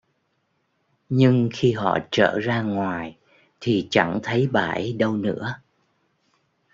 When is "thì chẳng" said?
3.61-4.19